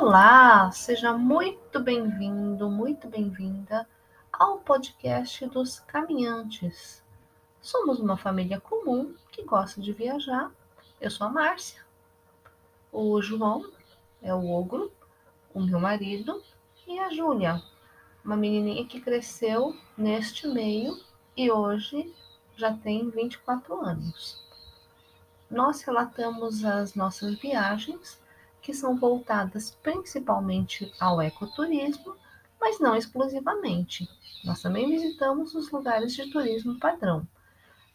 Olá, 0.00 0.70
seja 0.70 1.12
muito 1.12 1.80
bem-vindo, 1.80 2.70
muito 2.70 3.08
bem-vinda 3.08 3.84
ao 4.32 4.60
podcast 4.60 5.44
dos 5.46 5.80
caminhantes. 5.80 7.02
Somos 7.60 7.98
uma 7.98 8.16
família 8.16 8.60
comum 8.60 9.16
que 9.32 9.42
gosta 9.42 9.80
de 9.80 9.92
viajar. 9.92 10.52
Eu 11.00 11.10
sou 11.10 11.26
a 11.26 11.30
Márcia. 11.30 11.84
O 12.92 13.20
João 13.20 13.68
é 14.22 14.32
o 14.32 14.48
ogro, 14.48 14.92
o 15.52 15.60
meu 15.60 15.80
marido, 15.80 16.40
e 16.86 16.96
a 17.00 17.10
Júlia, 17.10 17.60
uma 18.24 18.36
menininha 18.36 18.86
que 18.86 19.00
cresceu 19.00 19.76
neste 19.96 20.46
meio 20.46 20.96
e 21.36 21.50
hoje 21.50 22.14
já 22.56 22.72
tem 22.72 23.10
24 23.10 23.80
anos. 23.80 24.40
Nós 25.50 25.82
relatamos 25.82 26.64
as 26.64 26.94
nossas 26.94 27.34
viagens 27.34 28.22
que 28.68 28.74
são 28.74 28.98
voltadas 28.98 29.70
principalmente 29.82 30.92
ao 31.00 31.22
ecoturismo, 31.22 32.14
mas 32.60 32.78
não 32.78 32.94
exclusivamente. 32.94 34.06
Nós 34.44 34.60
também 34.60 34.90
visitamos 34.90 35.54
os 35.54 35.70
lugares 35.70 36.12
de 36.12 36.30
turismo 36.30 36.78
padrão. 36.78 37.26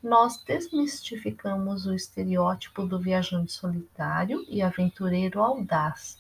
Nós 0.02 0.44
desmistificamos 0.44 1.86
o 1.86 1.94
estereótipo 1.94 2.88
do 2.88 3.00
viajante 3.00 3.52
solitário 3.52 4.44
e 4.50 4.64
aventureiro 4.64 5.44
audaz 5.44 6.18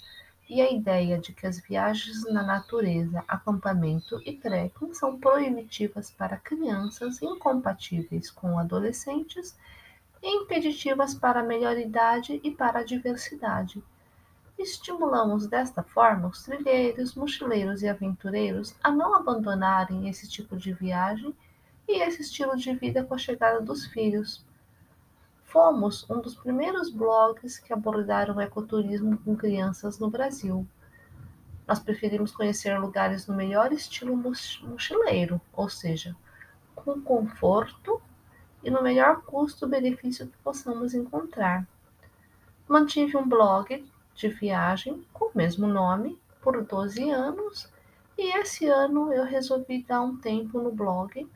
e 0.48 0.62
a 0.62 0.72
ideia 0.72 1.18
de 1.18 1.34
que 1.34 1.48
as 1.48 1.60
viagens 1.60 2.24
na 2.32 2.44
natureza, 2.44 3.24
acampamento 3.28 4.22
e 4.24 4.34
trekking 4.34 4.94
são 4.94 5.20
proibitivas 5.20 6.12
para 6.12 6.38
crianças, 6.38 7.20
incompatíveis 7.24 8.30
com 8.30 8.60
adolescentes 8.60 9.58
e 10.22 10.44
impeditivas 10.44 11.16
para 11.16 11.40
a 11.40 11.44
melhor 11.44 11.76
idade 11.76 12.40
e 12.44 12.52
para 12.52 12.82
a 12.82 12.86
diversidade. 12.86 13.84
Estimulamos 14.58 15.48
desta 15.48 15.82
forma 15.84 16.28
os 16.28 16.44
trilheiros, 16.44 17.16
mochileiros 17.16 17.82
e 17.82 17.88
aventureiros 17.88 18.76
a 18.84 18.92
não 18.92 19.16
abandonarem 19.16 20.08
esse 20.08 20.30
tipo 20.30 20.56
de 20.56 20.72
viagem 20.74 21.36
e 21.88 22.02
esse 22.02 22.22
estilo 22.22 22.56
de 22.56 22.74
vida 22.76 23.04
com 23.04 23.14
a 23.14 23.18
chegada 23.18 23.60
dos 23.60 23.86
filhos. 23.88 24.46
Fomos 25.44 26.10
um 26.10 26.22
dos 26.22 26.36
primeiros 26.36 26.90
blogs 26.90 27.60
que 27.60 27.74
abordaram 27.74 28.38
o 28.38 28.42
ecoturismo 28.42 29.18
com 29.18 29.36
crianças 29.36 30.00
no 30.00 30.10
Brasil. 30.10 30.66
Nós 31.68 31.80
preferimos 31.80 32.32
conhecer 32.32 32.78
lugares 32.80 33.28
no 33.28 33.36
melhor 33.36 33.72
estilo 33.72 34.16
mochileiro, 34.16 35.40
ou 35.52 35.70
seja, 35.70 36.16
com 36.76 37.02
conforto 37.02 38.02
e 38.64 38.70
no 38.70 38.82
melhor 38.82 39.22
custo-benefício 39.22 40.28
que 40.28 40.38
possamos 40.38 40.94
encontrar. 40.94 41.68
Mantive 42.68 43.18
um 43.18 43.28
blog 43.28 43.86
de 44.16 44.28
viagem 44.28 45.06
com 45.12 45.26
o 45.26 45.32
mesmo 45.34 45.68
nome 45.68 46.20
por 46.42 46.64
12 46.64 47.10
anos 47.10 47.70
e 48.18 48.38
esse 48.38 48.68
ano 48.68 49.12
eu 49.14 49.24
resolvi 49.24 49.84
dar 49.84 50.02
um 50.02 50.18
tempo 50.18 50.60
no 50.60 50.72
blog 50.72 51.28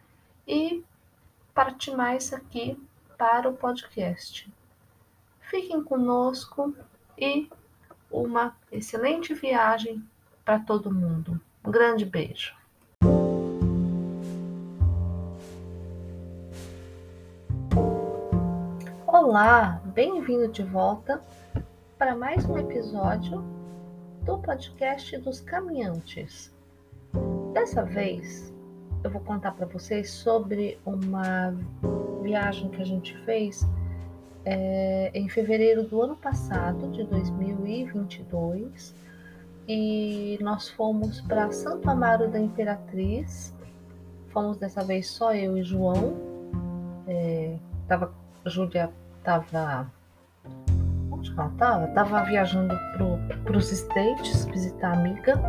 e 0.47 0.83
partir 1.53 1.95
mais 1.95 2.31
aqui 2.33 2.77
para 3.17 3.49
o 3.49 3.53
podcast. 3.53 4.51
Fiquem 5.41 5.83
conosco 5.83 6.75
e 7.17 7.49
uma 8.11 8.55
excelente 8.71 9.33
viagem 9.33 10.07
para 10.45 10.59
todo 10.59 10.93
mundo. 10.93 11.41
Um 11.65 11.71
grande 11.71 12.05
beijo. 12.05 12.55
Olá, 19.05 19.81
bem-vindo 19.83 20.47
de 20.47 20.63
volta 20.63 21.21
para 21.97 22.15
mais 22.15 22.45
um 22.45 22.55
episódio 22.59 23.43
do 24.21 24.37
podcast 24.37 25.17
dos 25.17 25.39
caminhantes. 25.39 26.53
Dessa 27.53 27.83
vez 27.83 28.53
eu 29.03 29.09
vou 29.09 29.19
contar 29.21 29.53
para 29.53 29.65
vocês 29.65 30.11
sobre 30.11 30.79
uma 30.85 31.55
viagem 32.21 32.69
que 32.69 32.79
a 32.83 32.85
gente 32.85 33.17
fez 33.25 33.65
é, 34.45 35.09
em 35.11 35.27
fevereiro 35.27 35.87
do 35.87 35.99
ano 35.99 36.15
passado, 36.15 36.91
de 36.91 37.03
2022, 37.03 38.93
e 39.67 40.37
nós 40.39 40.69
fomos 40.69 41.19
para 41.21 41.51
Santo 41.51 41.89
Amaro 41.89 42.29
da 42.29 42.39
Imperatriz. 42.39 43.55
Fomos 44.29 44.57
dessa 44.57 44.83
vez 44.83 45.07
só 45.07 45.33
eu 45.33 45.57
e 45.57 45.63
João. 45.63 46.15
É, 47.07 47.57
tava, 47.87 48.13
Júlia 48.45 48.91
estava 49.17 49.91
onde 51.17 51.31
ela 51.31 51.47
estava? 51.47 51.87
Tava 51.87 52.23
viajando 52.23 52.75
para 53.43 53.57
os 53.57 53.71
States, 53.71 54.45
visitar 54.45 54.89
a 54.89 54.93
amiga. 54.93 55.41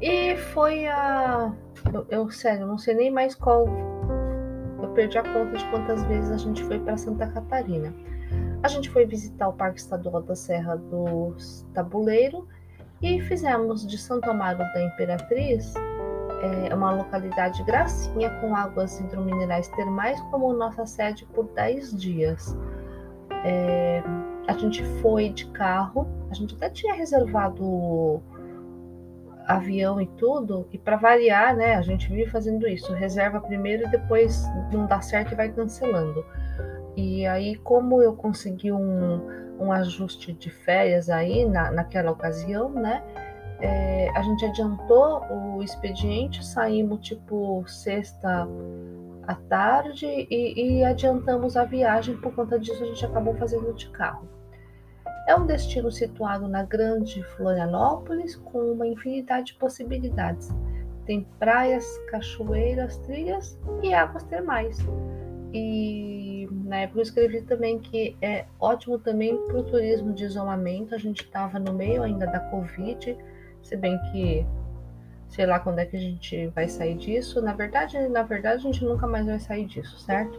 E 0.00 0.36
foi 0.36 0.86
a. 0.88 1.52
Eu, 1.92 2.06
eu, 2.10 2.30
sério, 2.30 2.66
não 2.66 2.78
sei 2.78 2.94
nem 2.94 3.10
mais 3.10 3.34
qual. 3.34 3.66
Eu 4.82 4.88
perdi 4.94 5.18
a 5.18 5.22
conta 5.22 5.56
de 5.56 5.64
quantas 5.66 6.02
vezes 6.04 6.30
a 6.30 6.36
gente 6.36 6.62
foi 6.64 6.78
para 6.78 6.96
Santa 6.96 7.26
Catarina. 7.28 7.94
A 8.62 8.68
gente 8.68 8.90
foi 8.90 9.06
visitar 9.06 9.48
o 9.48 9.52
Parque 9.52 9.80
Estadual 9.80 10.22
da 10.22 10.34
Serra 10.34 10.76
do 10.76 11.36
Tabuleiro 11.74 12.48
e 13.00 13.20
fizemos 13.20 13.86
de 13.86 13.98
Santo 13.98 14.30
Amaro 14.30 14.58
da 14.58 14.82
Imperatriz 14.82 15.74
é, 16.42 16.74
uma 16.74 16.92
localidade 16.92 17.62
gracinha 17.62 18.30
com 18.40 18.54
águas 18.54 18.98
hidrominerais 18.98 19.68
termais 19.68 20.20
como 20.22 20.52
nossa 20.52 20.84
sede 20.84 21.24
por 21.26 21.44
10 21.54 21.96
dias. 21.96 22.56
É, 23.44 24.02
a 24.46 24.52
gente 24.54 24.82
foi 25.00 25.30
de 25.30 25.46
carro, 25.46 26.06
a 26.30 26.34
gente 26.34 26.54
até 26.54 26.68
tinha 26.68 26.94
reservado 26.94 28.22
avião 29.46 30.00
e 30.00 30.06
tudo, 30.06 30.68
e 30.72 30.78
para 30.78 30.96
variar, 30.96 31.56
né, 31.56 31.74
a 31.74 31.82
gente 31.82 32.08
vive 32.08 32.30
fazendo 32.30 32.66
isso, 32.66 32.92
reserva 32.92 33.40
primeiro 33.40 33.84
e 33.84 33.90
depois 33.90 34.44
não 34.72 34.86
dá 34.86 35.00
certo 35.00 35.32
e 35.32 35.34
vai 35.34 35.50
cancelando. 35.50 36.24
E 36.96 37.26
aí, 37.26 37.56
como 37.56 38.02
eu 38.02 38.14
consegui 38.14 38.70
um, 38.70 39.20
um 39.58 39.72
ajuste 39.72 40.32
de 40.32 40.50
férias 40.50 41.08
aí 41.08 41.44
na, 41.44 41.70
naquela 41.70 42.12
ocasião, 42.12 42.68
né, 42.70 43.02
é, 43.60 44.10
a 44.14 44.22
gente 44.22 44.44
adiantou 44.44 45.24
o 45.30 45.62
expediente, 45.62 46.44
saímos 46.44 47.06
tipo 47.06 47.64
sexta 47.66 48.46
à 49.26 49.34
tarde 49.34 50.06
e, 50.06 50.78
e 50.78 50.84
adiantamos 50.84 51.56
a 51.56 51.64
viagem, 51.64 52.16
por 52.16 52.34
conta 52.34 52.58
disso 52.58 52.82
a 52.82 52.86
gente 52.86 53.04
acabou 53.04 53.34
fazendo 53.34 53.72
de 53.74 53.88
carro. 53.90 54.28
É 55.26 55.36
um 55.36 55.46
destino 55.46 55.90
situado 55.90 56.48
na 56.48 56.64
grande 56.64 57.22
Florianópolis 57.36 58.36
com 58.36 58.72
uma 58.72 58.86
infinidade 58.86 59.46
de 59.46 59.54
possibilidades. 59.54 60.50
Tem 61.06 61.26
praias, 61.38 61.86
cachoeiras, 62.10 62.96
trilhas 62.98 63.58
e 63.82 63.94
águas 63.94 64.24
termais. 64.24 64.78
E 65.54 66.48
na 66.64 66.78
época 66.78 67.00
eu 67.00 67.02
escrevi 67.02 67.42
também 67.42 67.78
que 67.78 68.16
é 68.20 68.46
ótimo 68.58 68.98
também 68.98 69.36
para 69.44 69.58
o 69.58 69.62
turismo 69.62 70.12
de 70.12 70.24
isolamento. 70.24 70.94
A 70.94 70.98
gente 70.98 71.22
estava 71.22 71.58
no 71.58 71.72
meio 71.72 72.02
ainda 72.02 72.26
da 72.26 72.40
Covid, 72.40 73.16
se 73.62 73.76
bem 73.76 73.98
que 74.10 74.44
sei 75.32 75.46
lá 75.46 75.58
quando 75.58 75.78
é 75.78 75.86
que 75.86 75.96
a 75.96 76.00
gente 76.00 76.46
vai 76.48 76.68
sair 76.68 76.94
disso. 76.94 77.40
Na 77.40 77.54
verdade, 77.54 77.98
na 78.08 78.22
verdade, 78.22 78.56
a 78.56 78.60
gente 78.60 78.84
nunca 78.84 79.06
mais 79.06 79.26
vai 79.26 79.40
sair 79.40 79.64
disso, 79.64 79.98
certo? 79.98 80.38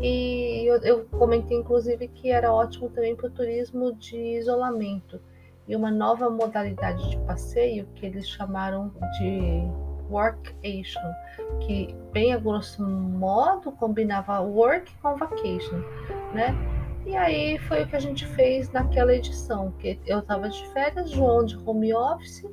E 0.00 0.64
eu, 0.66 0.76
eu 0.78 1.04
comentei 1.10 1.58
inclusive 1.58 2.08
que 2.08 2.30
era 2.30 2.52
ótimo 2.52 2.88
também 2.88 3.14
para 3.14 3.26
o 3.26 3.30
turismo 3.30 3.92
de 3.94 4.16
isolamento 4.16 5.20
e 5.68 5.76
uma 5.76 5.90
nova 5.90 6.30
modalidade 6.30 7.10
de 7.10 7.18
passeio 7.18 7.86
que 7.94 8.06
eles 8.06 8.26
chamaram 8.26 8.90
de 9.18 9.62
workation, 10.10 11.12
que 11.60 11.94
bem 12.12 12.32
a 12.32 12.38
grosso 12.38 12.82
modo 12.82 13.70
combinava 13.72 14.40
work 14.40 14.90
com 15.02 15.16
vacation, 15.16 15.76
né? 16.32 16.54
E 17.04 17.14
aí 17.14 17.58
foi 17.58 17.82
o 17.82 17.86
que 17.86 17.96
a 17.96 18.00
gente 18.00 18.26
fez 18.26 18.70
naquela 18.72 19.14
edição, 19.14 19.72
que 19.78 20.00
eu 20.06 20.20
estava 20.20 20.48
de 20.48 20.66
férias, 20.70 21.10
João 21.10 21.44
de 21.44 21.56
home 21.58 21.94
office, 21.94 22.44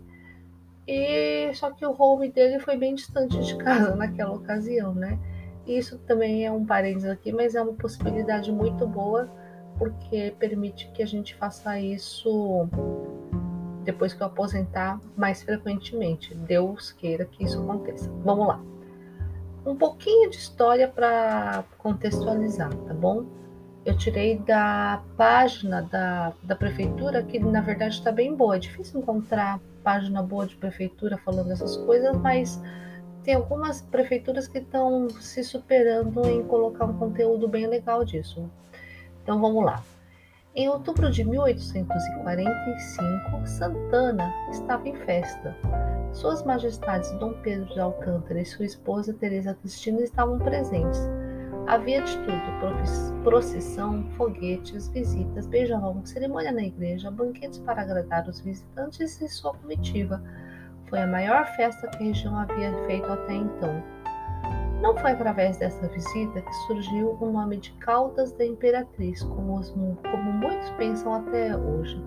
e 0.87 1.53
só 1.53 1.71
que 1.71 1.85
o 1.85 1.95
home 2.01 2.31
dele 2.31 2.59
foi 2.59 2.77
bem 2.77 2.95
distante 2.95 3.37
de 3.39 3.57
casa 3.57 3.95
naquela 3.95 4.33
ocasião, 4.33 4.93
né? 4.93 5.19
Isso 5.67 5.97
também 5.99 6.45
é 6.45 6.51
um 6.51 6.65
parênteses 6.65 7.09
aqui, 7.09 7.33
mas 7.33 7.53
é 7.53 7.61
uma 7.61 7.73
possibilidade 7.73 8.51
muito 8.51 8.87
boa, 8.87 9.29
porque 9.77 10.33
permite 10.39 10.89
que 10.93 11.03
a 11.03 11.05
gente 11.05 11.35
faça 11.35 11.77
isso 11.77 12.69
depois 13.83 14.13
que 14.13 14.21
eu 14.21 14.27
aposentar 14.27 14.99
mais 15.15 15.43
frequentemente. 15.43 16.33
Deus 16.33 16.91
queira 16.93 17.25
que 17.25 17.43
isso 17.43 17.59
aconteça. 17.61 18.09
Vamos 18.23 18.47
lá. 18.47 18.61
Um 19.65 19.75
pouquinho 19.75 20.29
de 20.29 20.37
história 20.37 20.87
para 20.87 21.65
contextualizar, 21.77 22.73
tá 22.73 22.93
bom? 22.93 23.25
Eu 23.87 23.95
tirei 23.95 24.37
da 24.39 25.01
página 25.15 25.81
da, 25.81 26.33
da 26.43 26.57
prefeitura, 26.57 27.23
que 27.23 27.39
na 27.39 27.61
verdade 27.61 27.95
está 27.95 28.11
bem 28.11 28.35
boa. 28.35 28.57
É 28.57 28.59
difícil 28.59 28.99
encontrar 28.99 29.61
página 29.81 30.21
boa 30.21 30.45
de 30.45 30.57
prefeitura 30.57 31.17
falando 31.19 31.53
essas 31.53 31.77
coisas, 31.77 32.13
mas 32.17 32.61
tem 33.23 33.35
algumas 33.35 33.81
prefeituras 33.81 34.45
que 34.45 34.57
estão 34.57 35.09
se 35.09 35.41
superando 35.41 36.27
em 36.27 36.43
colocar 36.43 36.83
um 36.83 36.99
conteúdo 36.99 37.47
bem 37.47 37.65
legal 37.65 38.03
disso. 38.03 38.51
Então 39.23 39.39
vamos 39.39 39.63
lá. 39.63 39.81
Em 40.53 40.67
outubro 40.67 41.09
de 41.09 41.23
1845, 41.23 43.47
Santana 43.47 44.33
estava 44.51 44.89
em 44.89 44.97
festa. 45.05 45.55
Suas 46.11 46.43
Majestades 46.43 47.09
Dom 47.19 47.35
Pedro 47.41 47.73
de 47.73 47.79
Alcântara 47.79 48.41
e 48.41 48.45
sua 48.45 48.65
esposa 48.65 49.13
Teresa 49.13 49.53
Cristina 49.53 50.01
estavam 50.01 50.39
presentes. 50.39 50.99
Havia 51.67 52.01
de 52.01 52.17
tudo: 52.19 53.23
procissão, 53.23 54.05
foguetes, 54.11 54.87
visitas, 54.87 55.45
beijão, 55.47 56.01
cerimônia 56.05 56.53
na 56.53 56.63
igreja, 56.63 57.11
banquetes 57.11 57.59
para 57.59 57.81
agradar 57.81 58.27
os 58.29 58.39
visitantes 58.39 59.19
e 59.21 59.27
sua 59.27 59.53
comitiva. 59.53 60.23
Foi 60.89 60.99
a 60.99 61.07
maior 61.07 61.45
festa 61.57 61.89
que 61.89 61.97
a 61.97 62.07
região 62.07 62.37
havia 62.37 62.71
feito 62.85 63.11
até 63.11 63.33
então. 63.33 63.83
Não 64.81 64.95
foi 64.95 65.11
através 65.11 65.57
dessa 65.57 65.87
visita 65.89 66.41
que 66.41 66.53
surgiu 66.67 67.17
o 67.19 67.31
nome 67.31 67.57
de 67.57 67.71
Caldas 67.73 68.31
da 68.31 68.45
Imperatriz, 68.45 69.21
como, 69.23 69.59
os, 69.59 69.69
como 69.69 70.31
muitos 70.33 70.69
pensam 70.77 71.15
até 71.15 71.57
hoje. 71.57 72.01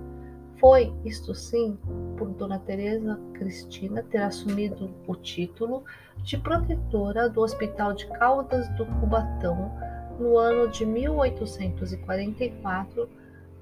Foi, 0.60 0.94
isto 1.06 1.34
sim, 1.34 1.78
por 2.18 2.28
Dona 2.34 2.58
Teresa 2.58 3.18
Cristina 3.32 4.02
ter 4.02 4.20
assumido 4.20 4.94
o 5.06 5.16
título 5.16 5.82
de 6.18 6.36
protetora 6.36 7.30
do 7.30 7.40
Hospital 7.40 7.94
de 7.94 8.06
Caldas 8.08 8.68
do 8.76 8.84
Cubatão 8.84 9.72
no 10.18 10.36
ano 10.36 10.70
de 10.70 10.84
1844, 10.84 13.08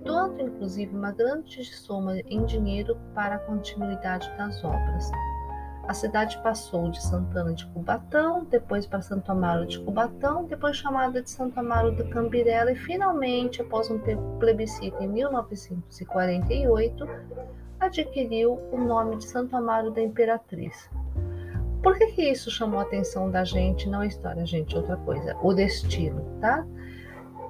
doando 0.01 0.43
inclusive 0.43 0.93
uma 0.93 1.13
grande 1.13 1.65
soma 1.65 2.19
em 2.19 2.45
dinheiro 2.45 2.99
para 3.15 3.37
a 3.37 3.39
continuidade 3.39 4.29
das 4.37 4.65
obras. 4.65 5.09
A 5.89 5.95
cidade 5.95 6.39
passou 6.43 6.91
de 6.91 7.03
Santana 7.03 7.55
de 7.55 7.65
Cubatão, 7.69 8.45
depois 8.45 8.87
para 8.87 9.01
Santo 9.01 9.33
Amaro 9.33 9.65
de 9.65 9.81
Cubatão, 9.81 10.45
depois 10.45 10.77
chamada 10.77 11.23
de 11.23 11.31
Santo 11.31 11.59
Amaro 11.59 11.93
do 11.93 12.07
Cambirela 12.11 12.71
e 12.71 12.77
finalmente, 12.77 13.63
após 13.63 13.91
um 13.91 13.99
plebiscito 14.39 15.03
em 15.03 15.09
1948, 15.09 17.09
adquiriu 17.81 18.61
o 18.71 18.77
nome 18.77 19.17
de 19.17 19.25
Santo 19.25 19.57
Amaro 19.57 19.91
da 19.91 20.03
Imperatriz. 20.03 20.91
Por 21.83 21.97
que, 21.97 22.09
que 22.09 22.31
isso 22.31 22.51
chamou 22.51 22.81
a 22.81 22.83
atenção 22.83 23.31
da 23.31 23.43
gente? 23.43 23.89
Não 23.89 24.01
a 24.01 24.07
história, 24.07 24.45
gente, 24.45 24.77
outra 24.77 24.99
coisa, 24.99 25.35
o 25.43 25.55
destino, 25.55 26.23
tá? 26.39 26.67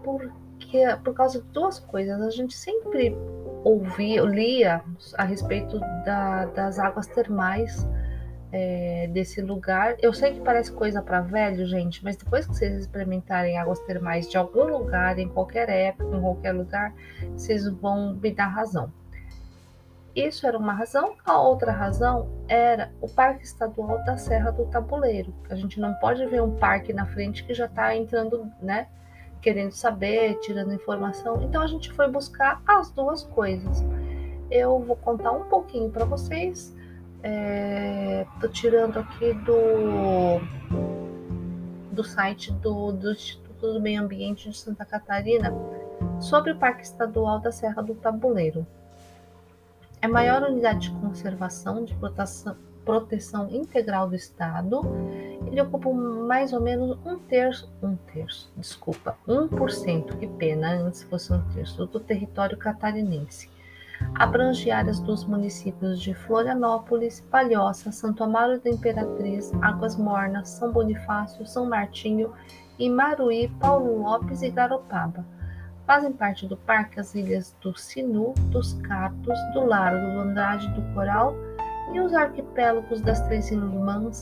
Porque 0.05 0.87
por 1.03 1.13
causa 1.13 1.43
de 1.43 1.49
duas 1.49 1.81
coisas, 1.81 2.21
a 2.21 2.31
gente 2.31 2.55
sempre 2.55 3.19
ouvia, 3.65 4.23
lia 4.23 4.81
a 5.15 5.25
respeito 5.25 5.81
da, 6.05 6.47
das 6.47 6.79
águas 6.79 7.09
termais 7.09 7.85
é, 8.53 9.09
desse 9.13 9.41
lugar. 9.41 9.97
Eu 10.01 10.13
sei 10.13 10.33
que 10.33 10.41
parece 10.41 10.73
coisa 10.73 11.03
para 11.03 11.21
velho, 11.21 11.67
gente, 11.67 12.03
mas 12.03 12.17
depois 12.17 12.47
que 12.47 12.55
vocês 12.55 12.75
experimentarem 12.75 13.59
águas 13.59 13.79
termais 13.81 14.29
de 14.29 14.37
algum 14.37 14.65
lugar, 14.65 15.19
em 15.19 15.29
qualquer 15.29 15.69
época, 15.69 16.17
em 16.17 16.21
qualquer 16.21 16.53
lugar, 16.53 16.95
vocês 17.33 17.69
vão 17.69 18.15
me 18.15 18.31
dar 18.31 18.47
razão. 18.47 18.93
Isso 20.17 20.47
era 20.47 20.59
uma 20.59 20.73
razão. 20.73 21.15
A 21.25 21.41
outra 21.41 21.71
razão 21.71 22.29
era 22.49 22.91
o 23.01 23.09
Parque 23.09 23.45
Estadual 23.45 24.03
da 24.05 24.17
Serra 24.17 24.51
do 24.51 24.65
Tabuleiro. 24.67 25.33
A 25.49 25.55
gente 25.55 25.79
não 25.79 25.95
pode 25.95 26.25
ver 26.27 26.43
um 26.43 26.57
parque 26.57 26.93
na 26.93 27.07
frente 27.07 27.45
que 27.45 27.55
já 27.55 27.67
está 27.67 27.95
entrando, 27.95 28.51
né? 28.61 28.89
Querendo 29.41 29.71
saber, 29.71 30.41
tirando 30.41 30.73
informação. 30.73 31.41
Então 31.45 31.63
a 31.63 31.69
gente 31.69 31.93
foi 31.93 32.11
buscar 32.11 32.61
as 32.67 32.91
duas 32.91 33.23
coisas. 33.23 33.85
Eu 34.51 34.81
vou 34.81 34.97
contar 34.97 35.31
um 35.31 35.45
pouquinho 35.45 35.91
para 35.91 36.05
vocês 36.05 36.75
É, 37.23 38.27
tirando 38.53 38.99
aqui 38.99 39.33
do, 39.35 40.41
do 41.93 42.05
site 42.05 42.53
do, 42.53 42.93
do 42.93 43.13
Instituto 43.13 43.73
do 43.73 43.81
Meio 43.81 44.03
Ambiente 44.03 44.49
de 44.49 44.57
Santa 44.57 44.85
Catarina 44.85 45.53
sobre 46.21 46.53
o 46.53 46.57
Parque 46.57 46.83
Estadual 46.83 47.41
da 47.41 47.51
Serra 47.51 47.83
do 47.83 47.95
Tabuleiro. 47.95 48.67
É 50.01 50.07
a 50.07 50.09
maior 50.09 50.43
unidade 50.43 50.91
de 50.91 51.01
conservação 51.01 51.85
de 51.85 51.93
proteção, 51.95 52.57
proteção 52.85 53.51
integral 53.51 54.09
do 54.09 54.15
Estado. 54.15 54.81
Ele 55.45 55.61
ocupa 55.61 55.91
mais 55.91 56.53
ou 56.53 56.61
menos 56.61 56.97
um 57.05 57.19
terço, 57.19 57.69
um 57.83 57.97
terço, 57.97 58.53
desculpa, 58.57 59.19
1%, 59.27 60.17
que 60.19 60.27
pena, 60.27 60.75
antes 60.75 61.03
fosse 61.03 61.33
um 61.33 61.43
terço, 61.51 61.85
do 61.87 61.99
território 61.99 62.57
catarinense 62.57 63.51
abrange 64.15 64.71
áreas 64.71 65.01
dos 65.01 65.25
municípios 65.25 66.01
de 66.01 66.15
Florianópolis, 66.15 67.21
Palhoça, 67.31 67.93
Santo 67.93 68.25
Amaro 68.25 68.61
da 68.61 68.71
Imperatriz, 68.71 69.53
Águas 69.63 69.97
Mornas, 69.97 70.49
São 70.49 70.73
Bonifácio, 70.73 71.47
São 71.47 71.67
Martinho, 71.67 72.33
Imaruí, 72.79 73.49
Paulo 73.61 74.03
Lopes 74.03 74.43
e 74.43 74.51
Garopaba. 74.51 75.25
Fazem 75.87 76.13
parte 76.13 76.47
do 76.47 76.57
parque 76.57 77.01
as 77.01 77.15
ilhas 77.15 77.57
do 77.61 77.77
Sinu, 77.77 78.35
dos 78.51 78.75
Cartos, 78.83 79.39
do 79.55 79.65
Largo 79.65 80.13
do 80.13 80.21
Andrade 80.21 80.69
do 80.75 80.83
Coral 80.95 81.35
e 81.93 82.01
os 82.01 82.13
arquipélagos 82.13 83.01
das 83.01 83.21
Três 83.23 83.51
Irmãs 83.51 84.21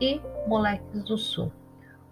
e 0.00 0.20
Moleques 0.46 1.02
do 1.04 1.18
Sul. 1.18 1.50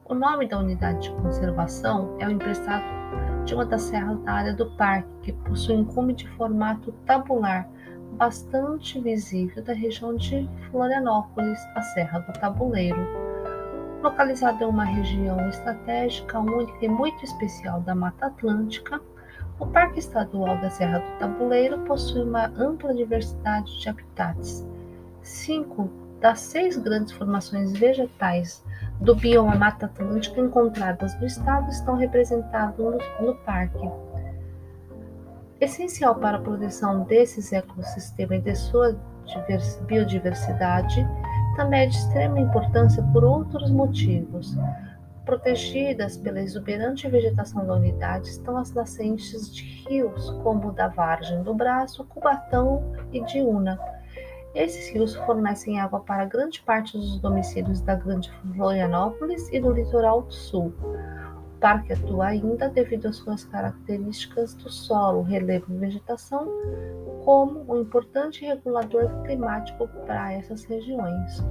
O 0.05 0.15
nome 0.15 0.49
da 0.49 0.59
unidade 0.59 1.09
de 1.09 1.23
conservação 1.23 2.17
é 2.19 2.27
o 2.27 2.31
emprestado 2.33 3.00
de 3.45 3.55
uma 3.55 3.65
das 3.65 3.83
serras 3.83 4.19
da 4.23 4.33
área 4.33 4.55
do 4.55 4.67
parque, 4.73 5.09
que 5.23 5.33
possui 5.33 5.77
um 5.77 5.85
cume 5.85 6.15
de 6.15 6.29
formato 6.31 6.93
tabular, 7.07 7.69
bastante 8.13 9.01
visível 9.01 9.63
da 9.63 9.73
região 9.73 10.17
de 10.17 10.49
Florianópolis, 10.71 11.59
a 11.75 11.83
Serra 11.83 12.21
do 12.21 12.33
Tabuleiro. 12.39 13.01
Localizado 14.03 14.63
em 14.65 14.67
uma 14.67 14.85
região 14.85 15.49
estratégica 15.49 16.39
única 16.39 16.85
e 16.85 16.89
muito 16.89 17.25
especial 17.25 17.81
da 17.81 17.95
Mata 17.95 18.27
Atlântica, 18.27 19.01
o 19.59 19.67
Parque 19.67 19.99
Estadual 19.99 20.59
da 20.59 20.71
Serra 20.71 21.01
do 21.01 21.19
Tabuleiro 21.19 21.79
possui 21.81 22.23
uma 22.23 22.47
ampla 22.57 22.95
diversidade 22.95 23.79
de 23.79 23.89
habitats. 23.89 24.67
Cinco 25.23 25.91
das 26.19 26.41
seis 26.41 26.77
grandes 26.77 27.13
formações 27.13 27.73
vegetais 27.73 28.65
do 29.01 29.15
bioma 29.15 29.55
Mata 29.55 29.87
Atlântica 29.87 30.41
encontradas 30.41 31.19
no 31.19 31.27
estado 31.27 31.71
estão 31.71 31.97
representados 31.97 32.79
no, 32.79 32.99
no 33.27 33.35
parque. 33.37 33.91
Essencial 35.61 36.15
para 36.15 36.37
a 36.39 36.41
proteção 36.41 37.05
desses 37.05 37.53
ecossistemas 37.53 38.39
e 38.39 38.43
de 38.43 38.55
sua 38.57 38.97
biodiversidade, 39.87 41.07
também 41.57 41.83
é 41.83 41.87
de 41.87 41.97
extrema 41.97 42.41
importância 42.41 43.03
por 43.13 43.25
outros 43.25 43.71
motivos. 43.71 44.57
Protegidas 45.25 46.17
pela 46.17 46.41
exuberante 46.41 47.09
vegetação 47.09 47.67
da 47.67 47.75
unidade 47.75 48.29
estão 48.29 48.57
as 48.57 48.73
nascentes 48.73 49.55
de 49.55 49.63
rios 49.87 50.31
como 50.43 50.69
o 50.69 50.73
da 50.73 50.89
Vargem 50.89 51.43
do 51.43 51.55
Braço, 51.55 52.05
Cubatão 52.05 52.83
e 53.13 53.23
Diúna 53.25 53.79
esses 54.55 54.89
rios 54.91 55.15
fornecem 55.15 55.81
água 55.81 56.01
para 56.01 56.25
grande 56.25 56.61
parte 56.63 56.97
dos 56.97 57.19
domicílios 57.21 57.81
da 57.81 57.95
Grande 57.95 58.31
Florianópolis 58.55 59.49
e 59.53 59.61
do 59.61 59.73
litoral 59.73 60.29
sul. 60.31 60.75
O 61.55 61.61
parque 61.61 61.93
atua 61.93 62.29
ainda 62.29 62.69
devido 62.69 63.07
às 63.07 63.17
suas 63.17 63.45
características 63.45 64.55
do 64.55 64.69
solo, 64.69 65.23
relevo 65.23 65.67
e 65.73 65.79
vegetação, 65.79 66.49
como 67.25 67.65
um 67.73 67.83
importante 67.83 68.45
regulador 68.45 69.09
climático 69.25 69.87
para 70.07 70.33
essas 70.33 70.65
regiões. 70.65 71.45